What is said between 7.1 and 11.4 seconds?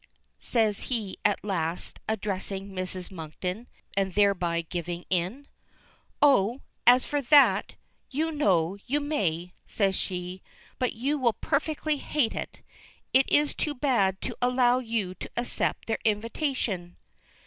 that! You know you may," says she. "But you will